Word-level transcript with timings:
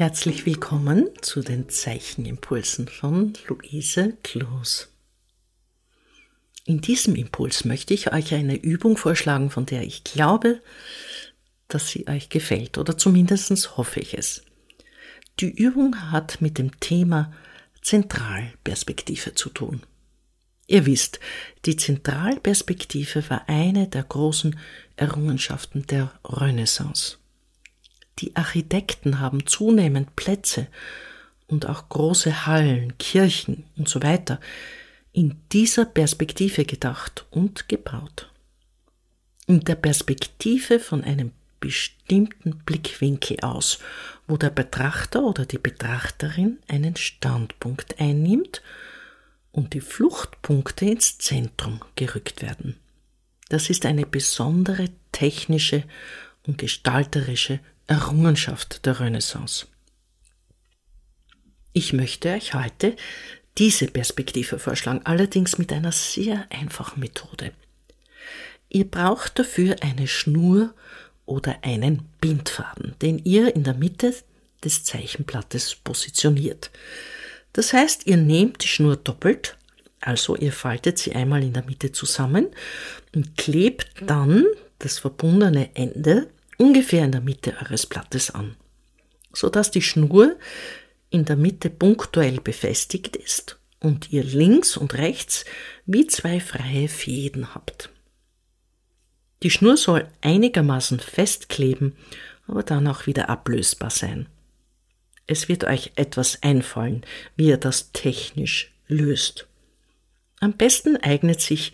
Herzlich 0.00 0.46
willkommen 0.46 1.10
zu 1.20 1.42
den 1.42 1.68
Zeichenimpulsen 1.68 2.88
von 2.88 3.34
Luise 3.46 4.16
Kloos. 4.22 4.88
In 6.64 6.80
diesem 6.80 7.16
Impuls 7.16 7.66
möchte 7.66 7.92
ich 7.92 8.10
euch 8.10 8.32
eine 8.32 8.56
Übung 8.56 8.96
vorschlagen, 8.96 9.50
von 9.50 9.66
der 9.66 9.82
ich 9.82 10.02
glaube, 10.02 10.62
dass 11.68 11.90
sie 11.90 12.08
euch 12.08 12.30
gefällt 12.30 12.78
oder 12.78 12.96
zumindest 12.96 13.76
hoffe 13.76 14.00
ich 14.00 14.14
es. 14.14 14.42
Die 15.38 15.50
Übung 15.50 16.10
hat 16.10 16.40
mit 16.40 16.56
dem 16.56 16.80
Thema 16.80 17.34
Zentralperspektive 17.82 19.34
zu 19.34 19.50
tun. 19.50 19.82
Ihr 20.66 20.86
wisst, 20.86 21.20
die 21.66 21.76
Zentralperspektive 21.76 23.28
war 23.28 23.46
eine 23.50 23.86
der 23.86 24.04
großen 24.04 24.58
Errungenschaften 24.96 25.86
der 25.86 26.18
Renaissance. 26.24 27.18
Die 28.20 28.36
Architekten 28.36 29.20
haben 29.20 29.46
zunehmend 29.46 30.14
Plätze 30.16 30.66
und 31.46 31.66
auch 31.66 31.88
große 31.88 32.46
Hallen, 32.46 32.96
Kirchen 32.98 33.64
und 33.76 33.88
so 33.88 34.02
weiter 34.02 34.40
in 35.12 35.40
dieser 35.52 35.86
Perspektive 35.86 36.64
gedacht 36.64 37.26
und 37.30 37.68
gebaut. 37.68 38.30
In 39.46 39.60
der 39.60 39.74
Perspektive 39.74 40.78
von 40.78 41.02
einem 41.02 41.32
bestimmten 41.58 42.58
Blickwinkel 42.58 43.40
aus, 43.40 43.78
wo 44.26 44.36
der 44.36 44.50
Betrachter 44.50 45.22
oder 45.24 45.44
die 45.44 45.58
Betrachterin 45.58 46.58
einen 46.68 46.96
Standpunkt 46.96 48.00
einnimmt 48.00 48.62
und 49.52 49.74
die 49.74 49.80
Fluchtpunkte 49.80 50.86
ins 50.86 51.18
Zentrum 51.18 51.80
gerückt 51.96 52.40
werden. 52.42 52.76
Das 53.48 53.68
ist 53.68 53.84
eine 53.84 54.06
besondere 54.06 54.88
technische 55.10 55.84
und 56.46 56.58
gestalterische 56.58 57.58
Errungenschaft 57.90 58.86
der 58.86 59.00
Renaissance. 59.00 59.66
Ich 61.72 61.92
möchte 61.92 62.28
euch 62.28 62.54
heute 62.54 62.94
diese 63.58 63.88
Perspektive 63.88 64.60
vorschlagen, 64.60 65.00
allerdings 65.02 65.58
mit 65.58 65.72
einer 65.72 65.90
sehr 65.90 66.46
einfachen 66.50 67.00
Methode. 67.00 67.50
Ihr 68.68 68.88
braucht 68.88 69.40
dafür 69.40 69.74
eine 69.80 70.06
Schnur 70.06 70.72
oder 71.26 71.58
einen 71.62 72.08
Bindfaden, 72.20 72.94
den 73.02 73.18
ihr 73.24 73.56
in 73.56 73.64
der 73.64 73.74
Mitte 73.74 74.14
des 74.62 74.84
Zeichenblattes 74.84 75.74
positioniert. 75.74 76.70
Das 77.52 77.72
heißt, 77.72 78.06
ihr 78.06 78.18
nehmt 78.18 78.62
die 78.62 78.68
Schnur 78.68 78.98
doppelt, 78.98 79.58
also 80.00 80.36
ihr 80.36 80.52
faltet 80.52 80.98
sie 80.98 81.16
einmal 81.16 81.42
in 81.42 81.54
der 81.54 81.64
Mitte 81.64 81.90
zusammen 81.90 82.46
und 83.16 83.36
klebt 83.36 83.94
dann 84.00 84.46
das 84.78 85.00
verbundene 85.00 85.74
Ende 85.74 86.30
ungefähr 86.60 87.04
in 87.04 87.12
der 87.12 87.22
Mitte 87.22 87.56
eures 87.60 87.86
Blattes 87.86 88.30
an, 88.30 88.54
sodass 89.32 89.70
die 89.70 89.82
Schnur 89.82 90.36
in 91.08 91.24
der 91.24 91.36
Mitte 91.36 91.70
punktuell 91.70 92.40
befestigt 92.40 93.16
ist 93.16 93.58
und 93.80 94.12
ihr 94.12 94.22
links 94.22 94.76
und 94.76 94.94
rechts 94.94 95.46
wie 95.86 96.06
zwei 96.06 96.38
freie 96.38 96.88
Fäden 96.88 97.54
habt. 97.54 97.88
Die 99.42 99.50
Schnur 99.50 99.78
soll 99.78 100.06
einigermaßen 100.20 101.00
festkleben, 101.00 101.96
aber 102.46 102.62
dann 102.62 102.86
auch 102.88 103.06
wieder 103.06 103.30
ablösbar 103.30 103.90
sein. 103.90 104.28
Es 105.26 105.48
wird 105.48 105.64
euch 105.64 105.92
etwas 105.96 106.42
einfallen, 106.42 107.06
wie 107.36 107.46
ihr 107.46 107.56
das 107.56 107.92
technisch 107.92 108.70
löst. 108.86 109.46
Am 110.40 110.52
besten 110.52 110.98
eignet 110.98 111.40
sich 111.40 111.72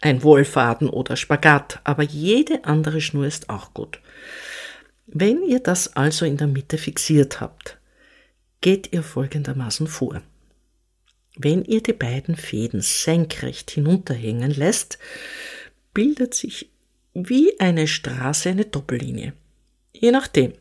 ein 0.00 0.22
Wollfaden 0.22 0.88
oder 0.88 1.16
Spagat, 1.16 1.80
aber 1.84 2.02
jede 2.02 2.64
andere 2.64 3.00
Schnur 3.00 3.26
ist 3.26 3.50
auch 3.50 3.74
gut. 3.74 4.00
Wenn 5.06 5.42
ihr 5.42 5.60
das 5.60 5.96
also 5.96 6.24
in 6.24 6.36
der 6.36 6.46
Mitte 6.46 6.78
fixiert 6.78 7.40
habt, 7.40 7.78
geht 8.60 8.92
ihr 8.92 9.02
folgendermaßen 9.02 9.86
vor. 9.86 10.22
Wenn 11.36 11.64
ihr 11.64 11.82
die 11.82 11.92
beiden 11.92 12.36
Fäden 12.36 12.80
senkrecht 12.82 13.70
hinunterhängen 13.70 14.50
lässt, 14.50 14.98
bildet 15.94 16.34
sich 16.34 16.70
wie 17.14 17.58
eine 17.58 17.86
Straße 17.86 18.50
eine 18.50 18.64
Doppellinie. 18.64 19.32
Je 19.92 20.10
nachdem, 20.10 20.52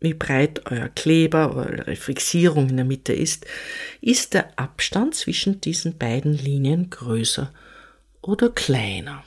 wie 0.00 0.14
breit 0.14 0.62
euer 0.70 0.88
Kleber 0.88 1.52
oder 1.52 1.70
eure 1.70 1.96
Fixierung 1.96 2.70
in 2.70 2.76
der 2.76 2.84
Mitte 2.84 3.12
ist, 3.12 3.46
ist 4.00 4.34
der 4.34 4.58
Abstand 4.58 5.14
zwischen 5.14 5.60
diesen 5.60 5.96
beiden 5.96 6.32
Linien 6.32 6.90
größer 6.90 7.52
oder 8.22 8.50
kleiner. 8.50 9.24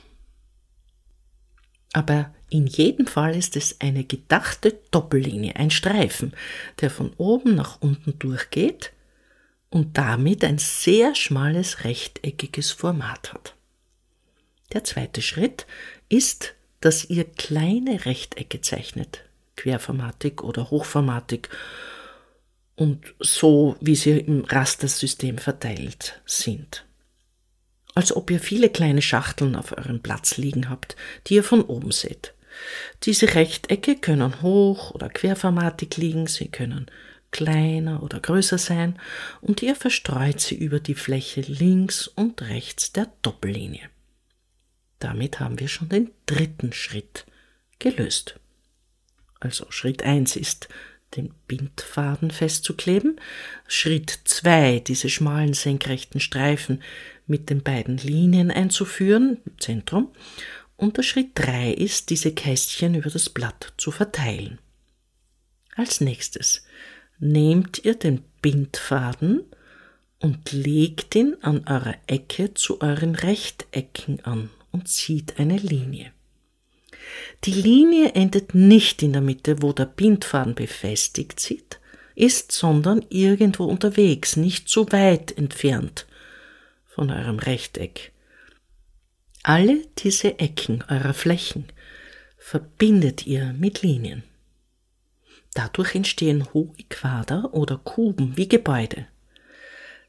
Aber 1.92 2.34
in 2.50 2.66
jedem 2.66 3.06
Fall 3.06 3.36
ist 3.36 3.56
es 3.56 3.80
eine 3.80 4.04
gedachte 4.04 4.78
Doppellinie, 4.90 5.56
ein 5.56 5.70
Streifen, 5.70 6.32
der 6.80 6.90
von 6.90 7.12
oben 7.16 7.54
nach 7.54 7.80
unten 7.80 8.18
durchgeht 8.18 8.92
und 9.70 9.98
damit 9.98 10.44
ein 10.44 10.58
sehr 10.58 11.14
schmales 11.14 11.84
rechteckiges 11.84 12.70
Format 12.70 13.32
hat. 13.32 13.54
Der 14.72 14.84
zweite 14.84 15.22
Schritt 15.22 15.66
ist, 16.08 16.54
dass 16.80 17.04
ihr 17.04 17.24
kleine 17.24 18.04
Rechtecke 18.04 18.60
zeichnet, 18.60 19.24
querformatig 19.56 20.42
oder 20.42 20.70
hochformatig 20.70 21.48
und 22.74 23.14
so, 23.18 23.76
wie 23.80 23.96
sie 23.96 24.18
im 24.18 24.44
Rastersystem 24.44 25.38
verteilt 25.38 26.20
sind 26.26 26.85
als 27.96 28.14
ob 28.14 28.30
ihr 28.30 28.40
viele 28.40 28.68
kleine 28.68 29.00
Schachteln 29.00 29.56
auf 29.56 29.76
eurem 29.76 30.00
Platz 30.00 30.36
liegen 30.36 30.68
habt, 30.68 30.96
die 31.26 31.34
ihr 31.34 31.42
von 31.42 31.62
oben 31.62 31.92
seht. 31.92 32.34
Diese 33.04 33.34
Rechtecke 33.34 33.96
können 33.96 34.42
hoch 34.42 34.90
oder 34.92 35.08
querformatig 35.08 35.96
liegen, 35.96 36.26
sie 36.26 36.48
können 36.48 36.86
kleiner 37.30 38.02
oder 38.02 38.20
größer 38.20 38.58
sein 38.58 38.98
und 39.40 39.62
ihr 39.62 39.74
verstreut 39.74 40.40
sie 40.40 40.56
über 40.56 40.78
die 40.78 40.94
Fläche 40.94 41.40
links 41.40 42.06
und 42.06 42.42
rechts 42.42 42.92
der 42.92 43.10
Doppellinie. 43.22 43.88
Damit 44.98 45.40
haben 45.40 45.58
wir 45.58 45.68
schon 45.68 45.88
den 45.88 46.10
dritten 46.26 46.74
Schritt 46.74 47.24
gelöst. 47.78 48.38
Also 49.40 49.70
Schritt 49.70 50.02
eins 50.02 50.36
ist, 50.36 50.68
den 51.16 51.32
Bindfaden 51.46 52.30
festzukleben. 52.30 53.20
Schritt 53.66 54.18
zwei, 54.24 54.80
diese 54.80 55.08
schmalen 55.08 55.54
senkrechten 55.54 56.20
Streifen 56.20 56.82
mit 57.26 57.50
den 57.50 57.62
beiden 57.62 57.96
Linien 57.98 58.50
einzuführen, 58.50 59.38
im 59.44 59.60
Zentrum. 59.60 60.08
Und 60.76 60.96
der 60.96 61.02
Schritt 61.02 61.30
3 61.34 61.72
ist, 61.72 62.10
diese 62.10 62.32
Kästchen 62.32 62.94
über 62.94 63.10
das 63.10 63.30
Blatt 63.30 63.72
zu 63.76 63.90
verteilen. 63.90 64.58
Als 65.74 66.00
nächstes 66.00 66.64
nehmt 67.18 67.84
ihr 67.84 67.94
den 67.94 68.22
Bindfaden 68.42 69.42
und 70.20 70.52
legt 70.52 71.14
ihn 71.14 71.36
an 71.40 71.64
eurer 71.66 71.94
Ecke 72.06 72.54
zu 72.54 72.80
euren 72.80 73.14
Rechtecken 73.14 74.20
an 74.24 74.50
und 74.70 74.88
zieht 74.88 75.38
eine 75.38 75.56
Linie. 75.56 76.12
Die 77.44 77.52
Linie 77.52 78.12
endet 78.12 78.54
nicht 78.54 79.02
in 79.02 79.12
der 79.12 79.22
Mitte, 79.22 79.62
wo 79.62 79.72
der 79.72 79.86
Bindfaden 79.86 80.54
befestigt 80.54 81.54
ist, 82.14 82.52
sondern 82.52 83.04
irgendwo 83.08 83.64
unterwegs, 83.64 84.36
nicht 84.36 84.68
zu 84.68 84.90
weit 84.92 85.36
entfernt 85.36 86.06
von 86.96 87.10
eurem 87.10 87.38
Rechteck. 87.38 88.12
Alle 89.42 89.86
diese 89.98 90.38
Ecken 90.38 90.82
eurer 90.88 91.12
Flächen 91.12 91.66
verbindet 92.38 93.26
ihr 93.26 93.52
mit 93.52 93.82
Linien. 93.82 94.24
Dadurch 95.52 95.94
entstehen 95.94 96.52
hohe 96.54 96.74
Quader 96.88 97.52
oder 97.52 97.76
Kuben 97.76 98.36
wie 98.38 98.48
Gebäude. 98.48 99.06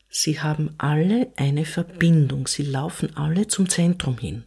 Sie 0.10 0.40
haben 0.40 0.74
alle 0.78 1.28
eine 1.36 1.66
Verbindung, 1.66 2.48
sie 2.48 2.64
laufen 2.64 3.16
alle 3.18 3.48
zum 3.48 3.70
Zentrum 3.70 4.18
hin. 4.18 4.46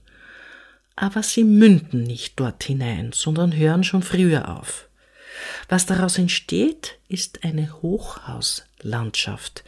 Aber 0.97 1.23
sie 1.23 1.45
münden 1.45 2.03
nicht 2.05 2.41
dort 2.41 2.65
hinein, 2.65 3.13
sondern 3.13 3.55
hören 3.55 3.85
schon 3.85 4.03
früher 4.03 4.59
auf. 4.59 4.89
Was 5.69 5.85
daraus 5.85 6.17
entsteht, 6.17 6.99
ist 7.09 7.45
eine 7.45 7.83
Hochhauslandschaft, 7.83 9.63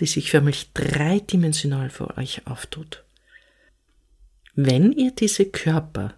die 0.00 0.06
sich 0.06 0.30
förmlich 0.30 0.72
dreidimensional 0.72 1.90
vor 1.90 2.16
euch 2.18 2.46
auftut. 2.46 3.04
Wenn 4.54 4.92
ihr 4.92 5.12
diese 5.12 5.44
Körper, 5.44 6.14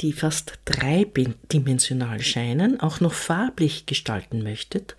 die 0.00 0.12
fast 0.12 0.58
dreidimensional 0.64 2.20
scheinen, 2.20 2.80
auch 2.80 3.00
noch 3.00 3.12
farblich 3.12 3.86
gestalten 3.86 4.42
möchtet, 4.42 4.96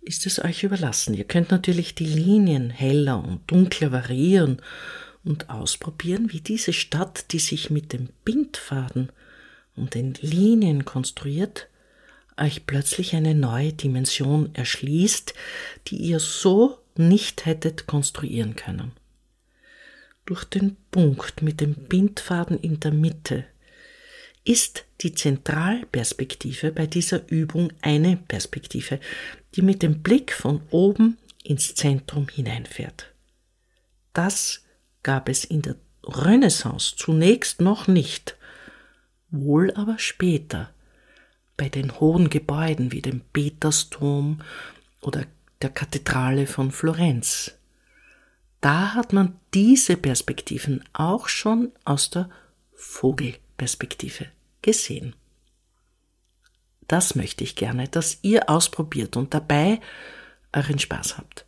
ist 0.00 0.26
es 0.26 0.44
euch 0.44 0.64
überlassen. 0.64 1.14
Ihr 1.14 1.24
könnt 1.24 1.52
natürlich 1.52 1.94
die 1.94 2.06
Linien 2.06 2.70
heller 2.70 3.22
und 3.22 3.48
dunkler 3.48 3.92
variieren 3.92 4.60
und 5.24 5.48
ausprobieren, 5.48 6.32
wie 6.32 6.40
diese 6.40 6.72
Stadt, 6.72 7.32
die 7.32 7.38
sich 7.38 7.70
mit 7.70 7.92
dem 7.92 8.08
Bindfaden 8.24 9.10
und 9.76 9.94
den 9.94 10.14
Linien 10.20 10.84
konstruiert, 10.84 11.68
euch 12.36 12.66
plötzlich 12.66 13.14
eine 13.14 13.34
neue 13.34 13.72
Dimension 13.72 14.52
erschließt, 14.54 15.34
die 15.86 15.96
ihr 15.96 16.18
so 16.18 16.81
nicht 16.98 17.46
hättet 17.46 17.86
konstruieren 17.86 18.56
können. 18.56 18.92
Durch 20.26 20.44
den 20.44 20.76
Punkt 20.90 21.42
mit 21.42 21.60
dem 21.60 21.74
Bindfaden 21.74 22.58
in 22.58 22.78
der 22.80 22.92
Mitte 22.92 23.44
ist 24.44 24.84
die 25.00 25.14
Zentralperspektive 25.14 26.72
bei 26.72 26.86
dieser 26.86 27.28
Übung 27.30 27.72
eine 27.80 28.16
Perspektive, 28.16 29.00
die 29.54 29.62
mit 29.62 29.82
dem 29.82 30.02
Blick 30.02 30.32
von 30.32 30.62
oben 30.70 31.18
ins 31.42 31.74
Zentrum 31.74 32.28
hineinfährt. 32.28 33.12
Das 34.12 34.64
gab 35.02 35.28
es 35.28 35.44
in 35.44 35.62
der 35.62 35.76
Renaissance 36.04 36.94
zunächst 36.96 37.60
noch 37.60 37.86
nicht, 37.86 38.36
wohl 39.30 39.72
aber 39.72 39.98
später, 39.98 40.72
bei 41.56 41.68
den 41.68 42.00
hohen 42.00 42.30
Gebäuden 42.30 42.92
wie 42.92 43.02
dem 43.02 43.20
Petersdom 43.32 44.40
oder 45.00 45.26
der 45.62 45.70
Kathedrale 45.70 46.46
von 46.46 46.70
Florenz. 46.70 47.52
Da 48.60 48.94
hat 48.94 49.12
man 49.12 49.38
diese 49.54 49.96
Perspektiven 49.96 50.84
auch 50.92 51.28
schon 51.28 51.72
aus 51.84 52.10
der 52.10 52.30
Vogelperspektive 52.74 54.26
gesehen. 54.60 55.14
Das 56.88 57.14
möchte 57.14 57.44
ich 57.44 57.56
gerne, 57.56 57.88
dass 57.88 58.18
ihr 58.22 58.50
ausprobiert 58.50 59.16
und 59.16 59.34
dabei 59.34 59.80
euren 60.52 60.78
Spaß 60.78 61.18
habt. 61.18 61.46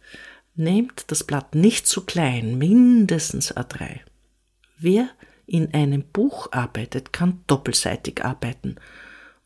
Nehmt 0.55 1.11
das 1.11 1.25
Blatt 1.25 1.55
nicht 1.55 1.87
zu 1.87 2.05
klein, 2.05 2.57
mindestens 2.59 3.55
A3. 3.55 4.01
Wer 4.79 5.09
in 5.47 5.75
einem 5.75 6.03
Buch 6.03 6.49
arbeitet, 6.53 7.13
kann 7.13 7.43
doppelseitig 7.47 8.25
arbeiten 8.25 8.77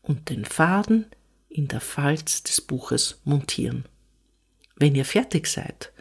und 0.02 0.30
den 0.30 0.44
Faden 0.44 1.06
in 1.48 1.68
der 1.68 1.80
Falz 1.80 2.42
des 2.42 2.60
Buches 2.60 3.20
montieren. 3.24 3.84
Wenn 4.78 4.94
ihr 4.94 5.04
fertig 5.04 5.46
seid 5.48 5.92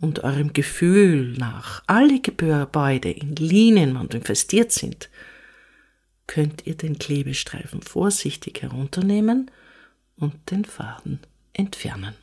und 0.00 0.22
eurem 0.22 0.52
Gefühl 0.52 1.32
nach 1.38 1.82
alle 1.86 2.20
Gebäude 2.20 3.10
in 3.10 3.34
Linienwand 3.34 4.14
infestiert 4.14 4.70
sind, 4.70 5.08
könnt 6.26 6.66
ihr 6.66 6.76
den 6.76 6.98
Klebestreifen 6.98 7.82
vorsichtig 7.82 8.62
herunternehmen 8.62 9.50
und 10.16 10.50
den 10.50 10.64
Faden 10.64 11.20
entfernen. 11.54 12.14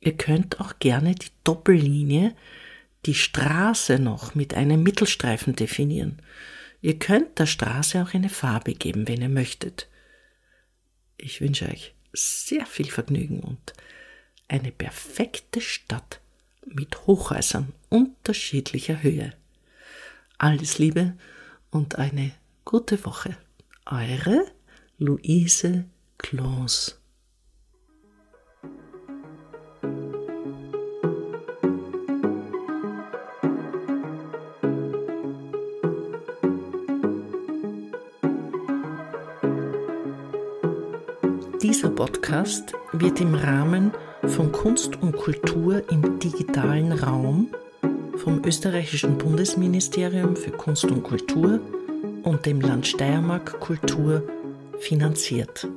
Ihr 0.00 0.16
könnt 0.16 0.60
auch 0.60 0.78
gerne 0.78 1.14
die 1.14 1.30
Doppellinie, 1.44 2.34
die 3.04 3.14
Straße 3.14 3.98
noch 3.98 4.34
mit 4.34 4.54
einem 4.54 4.82
Mittelstreifen 4.82 5.54
definieren. 5.54 6.22
Ihr 6.80 6.98
könnt 6.98 7.38
der 7.38 7.46
Straße 7.46 8.02
auch 8.02 8.14
eine 8.14 8.28
Farbe 8.28 8.74
geben, 8.74 9.06
wenn 9.06 9.20
ihr 9.20 9.28
möchtet. 9.28 9.88
Ich 11.18 11.40
wünsche 11.40 11.68
euch 11.68 11.94
sehr 12.12 12.66
viel 12.66 12.86
Vergnügen 12.90 13.40
und 13.40 13.74
eine 14.48 14.72
perfekte 14.72 15.60
Stadt 15.60 16.20
mit 16.64 17.06
Hochhäusern 17.06 17.72
unterschiedlicher 17.88 19.02
Höhe. 19.02 19.32
Alles 20.38 20.78
Liebe 20.78 21.14
und 21.70 21.96
eine 21.96 22.32
gute 22.64 23.04
Woche. 23.04 23.36
Eure 23.86 24.46
Luise 24.98 25.84
Kloos. 26.18 27.00
Dieser 41.62 41.90
Podcast 41.90 42.72
wird 42.92 43.20
im 43.20 43.34
Rahmen 43.34 43.92
von 44.28 44.50
Kunst 44.50 45.00
und 45.02 45.16
Kultur 45.16 45.82
im 45.90 46.18
digitalen 46.18 46.92
Raum 46.92 47.48
vom 48.16 48.42
österreichischen 48.44 49.18
Bundesministerium 49.18 50.36
für 50.36 50.50
Kunst 50.50 50.84
und 50.84 51.02
Kultur 51.02 51.60
und 52.22 52.44
dem 52.44 52.60
Land 52.60 52.86
Steiermark 52.86 53.60
Kultur 53.60 54.22
finanziert. 54.78 55.68